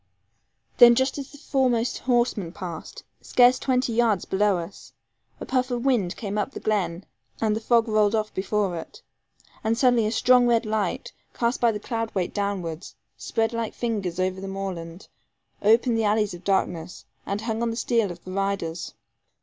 Then 0.79 0.95
just 0.95 1.19
as 1.19 1.31
the 1.31 1.37
foremost 1.37 1.99
horseman 1.99 2.53
passed, 2.53 3.03
scarce 3.21 3.59
twenty 3.59 3.93
yards 3.93 4.25
below 4.25 4.57
us, 4.57 4.93
a 5.39 5.45
puff 5.45 5.69
of 5.69 5.85
wind 5.85 6.15
came 6.15 6.39
up 6.39 6.49
the 6.53 6.59
glen, 6.59 7.05
and 7.39 7.55
the 7.55 7.59
fog 7.61 7.87
rolled 7.87 8.15
off 8.15 8.33
before 8.33 8.75
it. 8.77 9.03
And 9.63 9.77
suddenly 9.77 10.07
a 10.07 10.11
strong 10.11 10.47
red 10.47 10.65
light, 10.65 11.13
cast 11.35 11.61
by 11.61 11.71
the 11.71 11.79
cloud 11.79 12.15
weight 12.15 12.33
downwards, 12.33 12.95
spread 13.15 13.53
like 13.53 13.75
fingers 13.75 14.19
over 14.19 14.41
the 14.41 14.47
moorland, 14.47 15.07
opened 15.61 15.99
the 15.99 16.03
alleys 16.05 16.33
of 16.33 16.43
darkness, 16.43 17.05
and 17.27 17.41
hung 17.41 17.61
on 17.61 17.69
the 17.69 17.75
steel 17.75 18.09
of 18.11 18.23
the 18.23 18.31
riders. 18.31 18.95